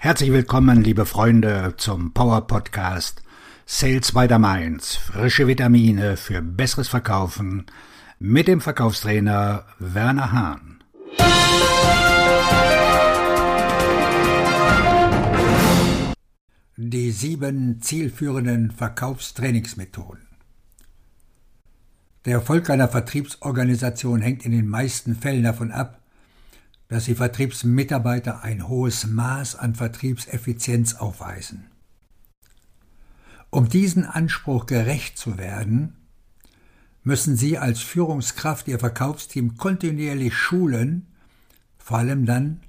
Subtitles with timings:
[0.00, 3.20] Herzlich willkommen, liebe Freunde, zum Power Podcast
[3.66, 4.94] Sales by the Mainz.
[4.94, 7.66] Frische Vitamine für besseres Verkaufen
[8.20, 10.84] mit dem Verkaufstrainer Werner Hahn.
[16.76, 20.28] Die sieben zielführenden Verkaufstrainingsmethoden.
[22.24, 26.00] Der Erfolg einer Vertriebsorganisation hängt in den meisten Fällen davon ab,
[26.88, 31.66] dass die Vertriebsmitarbeiter ein hohes Maß an Vertriebseffizienz aufweisen.
[33.50, 35.96] Um diesen Anspruch gerecht zu werden,
[37.02, 41.06] müssen Sie als Führungskraft Ihr Verkaufsteam kontinuierlich schulen,
[41.78, 42.60] vor allem dann,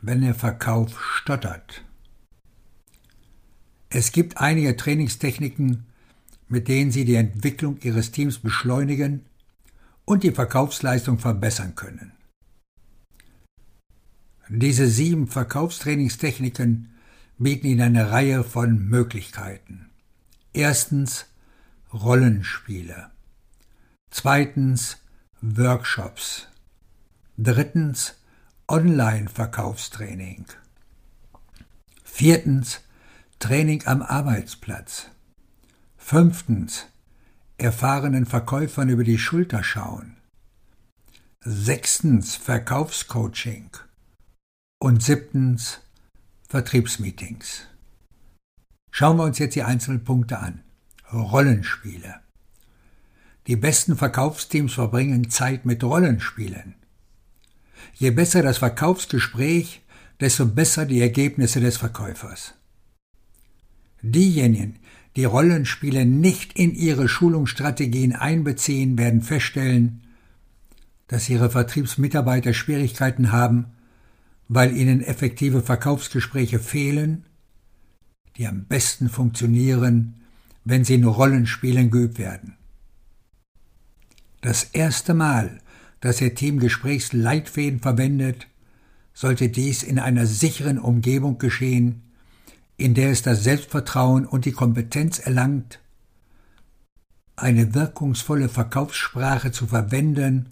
[0.00, 1.84] wenn der Verkauf stottert.
[3.88, 5.86] Es gibt einige Trainingstechniken,
[6.48, 9.24] mit denen Sie die Entwicklung Ihres Teams beschleunigen
[10.04, 12.12] und die Verkaufsleistung verbessern können.
[14.48, 16.90] Diese sieben Verkaufstrainingstechniken
[17.38, 19.90] bieten Ihnen eine Reihe von Möglichkeiten.
[20.52, 21.26] Erstens
[21.92, 23.10] Rollenspiele.
[24.10, 24.98] Zweitens
[25.40, 26.48] Workshops.
[27.36, 28.14] Drittens
[28.68, 30.46] Online-Verkaufstraining.
[32.04, 32.80] Viertens
[33.38, 35.08] Training am Arbeitsplatz.
[35.96, 36.86] Fünftens
[37.58, 40.16] erfahrenen Verkäufern über die Schulter schauen.
[41.40, 43.70] Sechstens Verkaufscoaching.
[44.78, 45.80] Und siebtens
[46.48, 47.66] Vertriebsmeetings.
[48.90, 50.62] Schauen wir uns jetzt die einzelnen Punkte an.
[51.12, 52.20] Rollenspiele.
[53.46, 56.76] Die besten Verkaufsteams verbringen Zeit mit Rollenspielen.
[57.94, 59.82] Je besser das Verkaufsgespräch,
[60.20, 62.54] desto besser die Ergebnisse des Verkäufers.
[64.00, 64.76] Diejenigen,
[65.16, 70.02] die Rollenspiele nicht in ihre Schulungsstrategien einbeziehen, werden feststellen,
[71.08, 73.73] dass ihre Vertriebsmitarbeiter Schwierigkeiten haben,
[74.48, 77.24] weil ihnen effektive Verkaufsgespräche fehlen,
[78.36, 80.16] die am besten funktionieren,
[80.64, 82.56] wenn sie in Rollenspielen geübt werden.
[84.40, 85.60] Das erste Mal,
[86.00, 88.46] dass Ihr Team Gesprächsleitfäden verwendet,
[89.14, 92.02] sollte dies in einer sicheren Umgebung geschehen,
[92.76, 95.78] in der es das Selbstvertrauen und die Kompetenz erlangt,
[97.36, 100.50] eine wirkungsvolle Verkaufssprache zu verwenden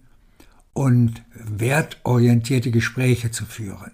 [0.75, 3.93] und wertorientierte Gespräche zu führen.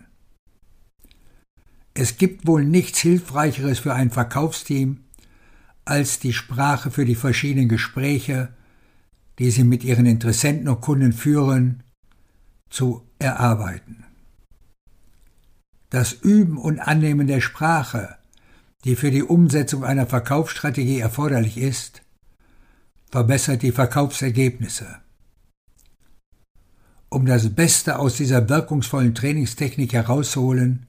[1.95, 5.05] Es gibt wohl nichts Hilfreicheres für ein Verkaufsteam,
[5.85, 8.55] als die Sprache für die verschiedenen Gespräche,
[9.39, 11.83] die sie mit ihren Interessenten und Kunden führen,
[12.71, 14.05] zu erarbeiten.
[15.91, 18.17] Das Üben und Annehmen der Sprache,
[18.85, 22.03] die für die Umsetzung einer Verkaufsstrategie erforderlich ist,
[23.11, 24.99] verbessert die Verkaufsergebnisse.
[27.11, 30.87] Um das Beste aus dieser wirkungsvollen Trainingstechnik herauszuholen,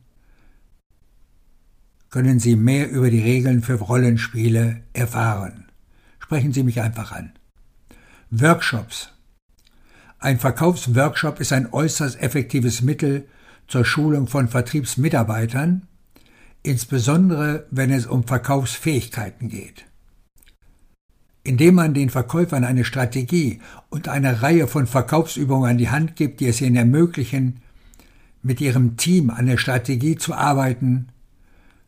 [2.10, 5.66] können Sie mehr über die Regeln für Rollenspiele erfahren.
[6.20, 7.32] Sprechen Sie mich einfach an.
[8.32, 9.12] Workshops.
[10.18, 13.28] Ein Verkaufsworkshop ist ein äußerst effektives Mittel
[13.68, 15.88] zur Schulung von Vertriebsmitarbeitern,
[16.64, 19.89] insbesondere wenn es um Verkaufsfähigkeiten geht
[21.44, 26.40] indem man den Verkäufern eine Strategie und eine Reihe von Verkaufsübungen an die Hand gibt,
[26.40, 27.62] die es ihnen ermöglichen,
[28.42, 31.08] mit ihrem Team an der Strategie zu arbeiten,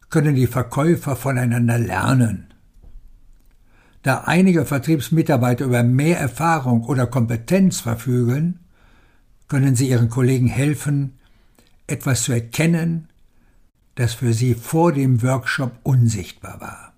[0.10, 2.48] können die Verkäufer voneinander lernen.
[4.04, 8.60] Da einige Vertriebsmitarbeiter über mehr Erfahrung oder Kompetenz verfügen,
[9.48, 11.20] können sie ihren Kollegen helfen,
[11.88, 13.10] etwas zu erkennen,
[13.96, 16.91] das für sie vor dem Workshop unsichtbar war.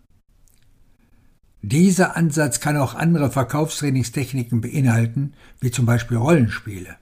[1.65, 6.97] Dieser Ansatz kann auch andere Verkaufstrainingstechniken beinhalten, wie zum Beispiel Rollenspiele.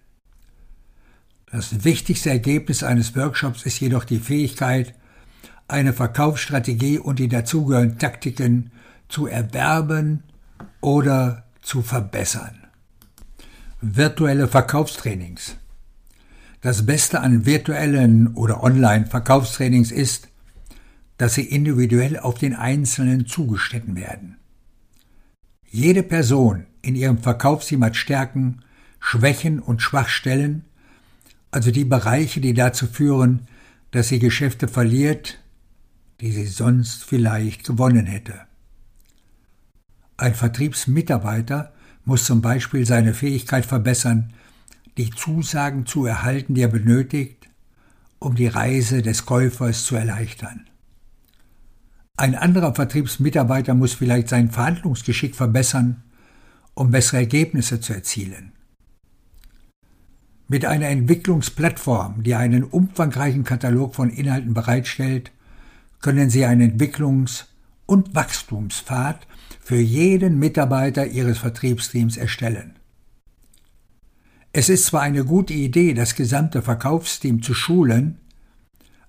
[1.51, 4.93] Das wichtigste Ergebnis eines Workshops ist jedoch die Fähigkeit,
[5.67, 8.71] eine Verkaufsstrategie und die dazugehörigen Taktiken
[9.09, 10.21] zu erwerben
[10.79, 12.67] oder zu verbessern.
[13.81, 15.55] Virtuelle Verkaufstrainings.
[16.61, 20.27] Das Beste an virtuellen oder Online-Verkaufstrainings ist,
[21.17, 24.37] dass sie individuell auf den Einzelnen zugeschnitten werden.
[25.73, 28.59] Jede Person in ihrem Verkaufsteam Stärken,
[28.99, 30.65] Schwächen und Schwachstellen,
[31.49, 33.47] also die Bereiche, die dazu führen,
[33.91, 35.39] dass sie Geschäfte verliert,
[36.19, 38.41] die sie sonst vielleicht gewonnen hätte.
[40.17, 41.71] Ein Vertriebsmitarbeiter
[42.03, 44.33] muss zum Beispiel seine Fähigkeit verbessern,
[44.97, 47.49] die Zusagen zu erhalten, die er benötigt,
[48.19, 50.65] um die Reise des Käufers zu erleichtern.
[52.21, 56.03] Ein anderer Vertriebsmitarbeiter muss vielleicht sein Verhandlungsgeschick verbessern,
[56.75, 58.51] um bessere Ergebnisse zu erzielen.
[60.47, 65.31] Mit einer Entwicklungsplattform, die einen umfangreichen Katalog von Inhalten bereitstellt,
[65.99, 67.45] können Sie einen Entwicklungs-
[67.87, 69.25] und Wachstumspfad
[69.59, 72.75] für jeden Mitarbeiter Ihres Vertriebsteams erstellen.
[74.53, 78.19] Es ist zwar eine gute Idee, das gesamte Verkaufsteam zu schulen,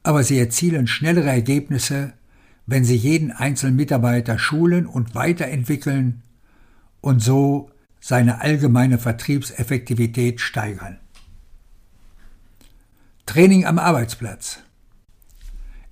[0.03, 2.15] aber Sie erzielen schnellere Ergebnisse,
[2.67, 6.23] wenn Sie jeden einzelnen Mitarbeiter schulen und weiterentwickeln
[7.01, 7.71] und so
[8.01, 10.99] seine allgemeine Vertriebseffektivität steigern.
[13.27, 14.59] Training am Arbeitsplatz.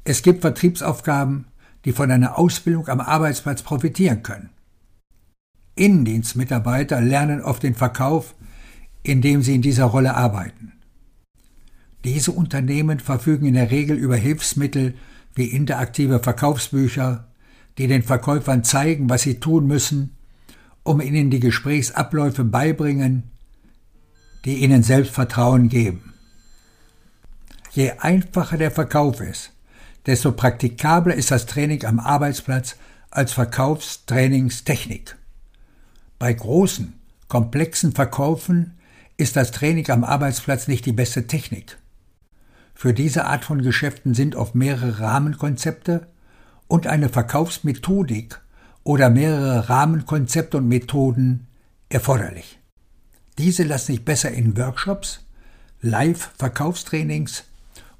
[0.05, 1.46] Es gibt Vertriebsaufgaben,
[1.84, 4.50] die von einer Ausbildung am Arbeitsplatz profitieren können.
[5.76, 8.34] Innendienstmitarbeiter lernen oft den Verkauf,
[9.02, 10.72] indem sie in dieser Rolle arbeiten.
[12.05, 14.94] Diese Unternehmen verfügen in der Regel über Hilfsmittel
[15.35, 17.29] wie interaktive Verkaufsbücher,
[17.79, 20.17] die den Verkäufern zeigen, was sie tun müssen,
[20.82, 23.31] um ihnen die Gesprächsabläufe beibringen,
[24.44, 26.15] die ihnen Selbstvertrauen geben.
[27.73, 29.53] Je einfacher der Verkauf ist,
[30.06, 32.77] desto praktikabler ist das Training am Arbeitsplatz
[33.11, 35.17] als Verkaufstrainingstechnik.
[36.19, 36.94] Bei großen,
[37.29, 38.79] komplexen Verkaufen
[39.17, 41.79] ist das Training am Arbeitsplatz nicht die beste Technik.
[42.81, 46.06] Für diese Art von Geschäften sind oft mehrere Rahmenkonzepte
[46.67, 48.41] und eine Verkaufsmethodik
[48.85, 51.47] oder mehrere Rahmenkonzepte und Methoden
[51.91, 52.59] erforderlich.
[53.37, 55.27] Diese lassen sich besser in Workshops,
[55.82, 57.44] Live-Verkaufstrainings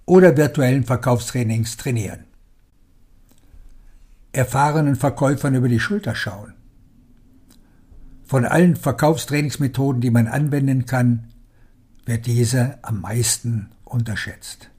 [0.06, 2.25] oder virtuellen Verkaufstrainings trainieren.
[4.32, 6.55] Erfahrenen Verkäufern über die Schulter schauen.
[8.25, 11.29] Von allen Verkaufstrainingsmethoden, die man anwenden kann,
[12.06, 14.70] wird diese am meisten unterschätzt.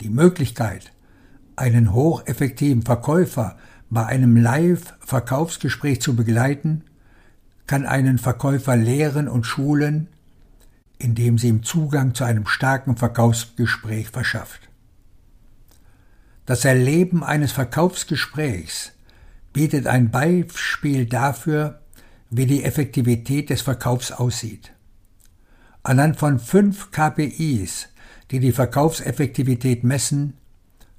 [0.00, 0.92] Die Möglichkeit,
[1.56, 3.56] einen hocheffektiven Verkäufer
[3.90, 6.84] bei einem Live-Verkaufsgespräch zu begleiten,
[7.66, 10.08] kann einen Verkäufer lehren und schulen,
[10.98, 14.68] indem sie ihm Zugang zu einem starken Verkaufsgespräch verschafft.
[16.46, 18.92] Das Erleben eines Verkaufsgesprächs
[19.52, 21.80] bietet ein Beispiel dafür,
[22.30, 24.72] wie die Effektivität des Verkaufs aussieht.
[25.82, 27.89] Anhand von fünf KPIs,
[28.30, 30.34] die die Verkaufseffektivität messen,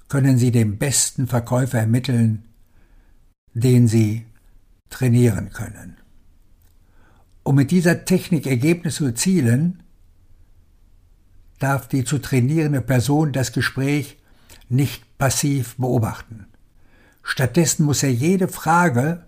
[0.08, 2.44] können Sie den besten Verkäufer ermitteln,
[3.54, 4.26] den Sie
[4.90, 5.96] trainieren können.
[7.42, 9.82] Um mit dieser Technik Ergebnisse zu erzielen,
[11.58, 14.18] darf die zu trainierende Person das Gespräch
[14.68, 16.46] nicht passiv beobachten.
[17.22, 19.26] Stattdessen muss er jede Frage,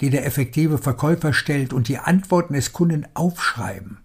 [0.00, 3.98] die der effektive Verkäufer stellt, und die Antworten des Kunden aufschreiben.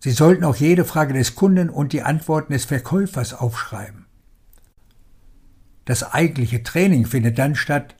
[0.00, 4.06] Sie sollten auch jede Frage des Kunden und die Antworten des Verkäufers aufschreiben.
[5.84, 7.94] Das eigentliche Training findet dann statt,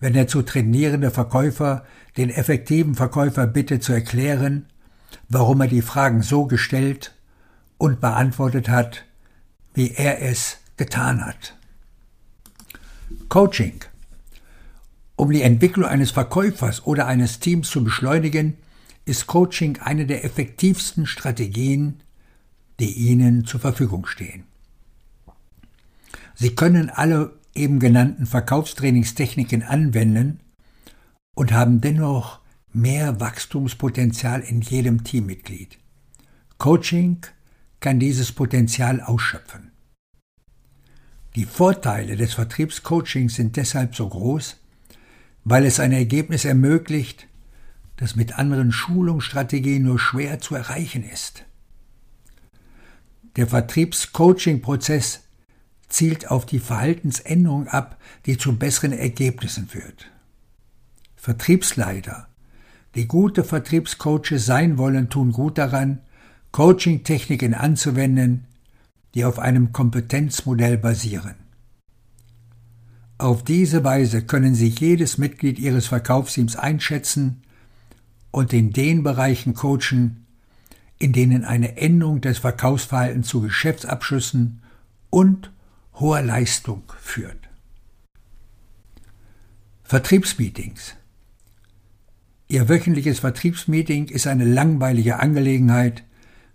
[0.00, 1.84] wenn der zu trainierende Verkäufer
[2.16, 4.66] den effektiven Verkäufer bittet zu erklären,
[5.28, 7.14] warum er die Fragen so gestellt
[7.76, 9.04] und beantwortet hat,
[9.74, 11.56] wie er es getan hat.
[13.28, 13.80] Coaching.
[15.16, 18.56] Um die Entwicklung eines Verkäufers oder eines Teams zu beschleunigen,
[19.04, 22.00] ist Coaching eine der effektivsten Strategien,
[22.80, 24.44] die Ihnen zur Verfügung stehen.
[26.34, 30.40] Sie können alle eben genannten Verkaufstrainingstechniken anwenden
[31.34, 32.40] und haben dennoch
[32.72, 35.78] mehr Wachstumspotenzial in jedem Teammitglied.
[36.58, 37.18] Coaching
[37.80, 39.70] kann dieses Potenzial ausschöpfen.
[41.36, 44.56] Die Vorteile des Vertriebscoachings sind deshalb so groß,
[45.44, 47.26] weil es ein Ergebnis ermöglicht,
[47.96, 51.44] das mit anderen Schulungsstrategien nur schwer zu erreichen ist.
[53.36, 55.20] Der Vertriebscoaching-Prozess
[55.88, 60.10] zielt auf die Verhaltensänderung ab, die zu besseren Ergebnissen führt.
[61.16, 62.28] Vertriebsleiter,
[62.94, 66.00] die gute Vertriebscoaches sein wollen, tun gut daran,
[66.52, 68.46] Coaching-Techniken anzuwenden,
[69.14, 71.34] die auf einem Kompetenzmodell basieren.
[73.18, 77.43] Auf diese Weise können Sie jedes Mitglied Ihres Verkaufsteams einschätzen
[78.34, 80.26] und in den Bereichen coachen,
[80.98, 84.60] in denen eine Änderung des Verkaufsverhaltens zu Geschäftsabschlüssen
[85.08, 85.52] und
[85.94, 87.48] hoher Leistung führt.
[89.84, 90.96] Vertriebsmeetings.
[92.48, 96.02] Ihr wöchentliches Vertriebsmeeting ist eine langweilige Angelegenheit,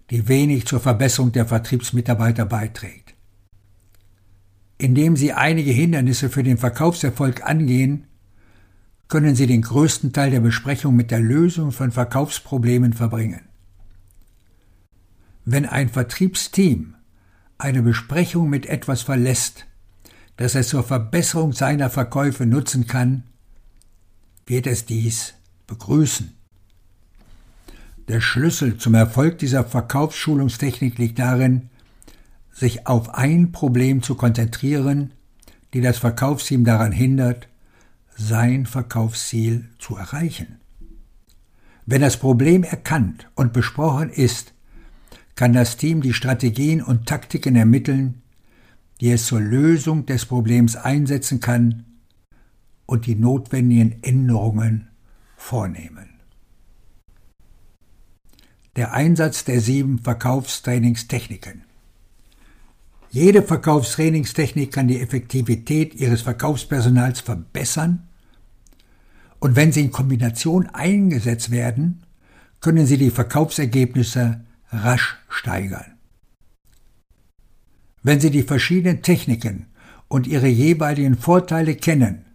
[0.10, 3.14] die wenig zur Verbesserung der Vertriebsmitarbeiter beiträgt.
[4.78, 8.09] Indem Sie einige Hindernisse für den Verkaufserfolg angehen,
[9.10, 13.42] können Sie den größten Teil der Besprechung mit der Lösung von Verkaufsproblemen verbringen.
[15.46, 16.96] Wenn ein Vertriebsteam
[17.58, 19.66] eine Besprechung mit etwas verlässt,
[20.38, 23.24] das es zur Verbesserung seiner Verkäufe nutzen kann,
[24.46, 25.34] wird es dies
[25.68, 26.34] begrüßen.
[28.08, 31.70] Der Schlüssel zum Erfolg dieser Verkaufsschulungstechnik liegt darin,
[32.52, 35.14] sich auf ein Problem zu konzentrieren,
[35.74, 37.48] die das Verkaufsteam daran hindert,
[38.20, 40.60] sein Verkaufsziel zu erreichen.
[41.86, 44.54] Wenn das Problem erkannt und besprochen ist,
[45.36, 48.22] kann das Team die Strategien und Taktiken ermitteln,
[49.00, 51.86] die es zur Lösung des Problems einsetzen kann
[52.86, 54.90] und die notwendigen Änderungen
[55.38, 56.10] vornehmen.
[58.76, 61.64] Der Einsatz der sieben Verkaufstrainingstechniken.
[63.12, 68.09] Jede Verkaufstrainingstechnik kann die Effektivität Ihres Verkaufspersonals verbessern
[69.40, 72.04] und wenn sie in Kombination eingesetzt werden,
[72.62, 74.42] können sie die Verkaufsergebnisse
[74.72, 76.00] rasch steigern.
[78.02, 79.68] Wenn Sie die verschiedenen Techniken
[80.08, 82.26] und ihre jeweiligen Vorteile kennen,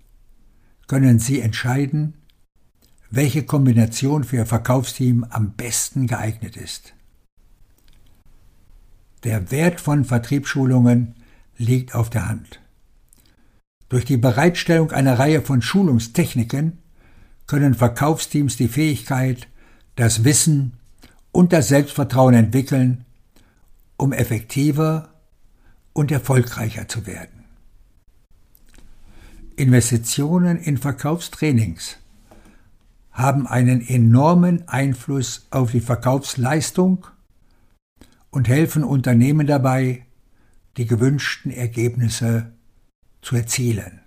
[0.87, 2.14] können Sie entscheiden,
[3.11, 6.94] welche Kombination für Ihr Verkaufsteam am besten geeignet ist.
[9.23, 11.14] Der Wert von Vertriebsschulungen
[11.56, 12.61] liegt auf der Hand.
[13.88, 16.78] Durch die Bereitstellung einer Reihe von Schulungstechniken
[17.46, 19.48] können Verkaufsteams die Fähigkeit,
[19.96, 20.74] das Wissen
[21.32, 23.04] und das Selbstvertrauen entwickeln,
[23.96, 25.10] um effektiver
[25.92, 27.44] und erfolgreicher zu werden.
[29.56, 31.96] Investitionen in Verkaufstrainings
[33.12, 37.06] haben einen enormen Einfluss auf die Verkaufsleistung
[38.30, 40.06] und helfen Unternehmen dabei,
[40.76, 42.52] die gewünschten Ergebnisse
[43.22, 44.00] zu erzielen.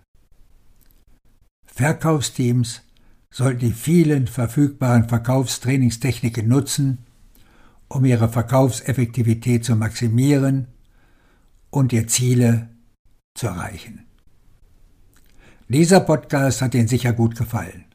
[1.66, 2.82] Verkaufsteams
[3.30, 7.00] sollten die vielen verfügbaren Verkaufstrainingstechniken nutzen,
[7.88, 10.68] um ihre Verkaufseffektivität zu maximieren
[11.70, 12.70] und ihr Ziele
[13.36, 14.06] zu erreichen.
[15.70, 17.86] Dieser Podcast hat Ihnen sicher gut gefallen.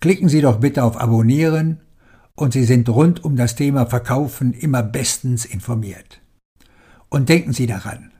[0.00, 1.80] Klicken Sie doch bitte auf Abonnieren
[2.34, 6.20] und Sie sind rund um das Thema Verkaufen immer bestens informiert.
[7.10, 8.12] Und denken Sie daran,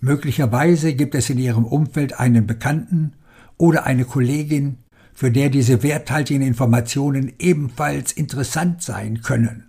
[0.00, 3.14] möglicherweise gibt es in Ihrem Umfeld einen Bekannten
[3.58, 4.78] oder eine Kollegin,
[5.16, 9.64] für der diese werthaltigen Informationen ebenfalls interessant sein können.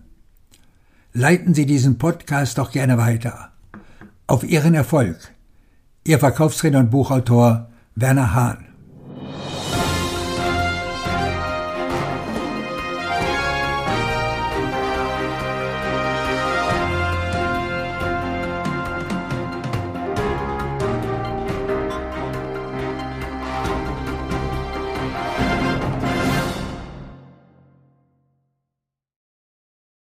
[1.13, 3.53] Leiten Sie diesen Podcast doch gerne weiter.
[4.27, 5.17] Auf Ihren Erfolg.
[6.03, 8.66] Ihr Verkaufstrainer und Buchautor Werner Hahn.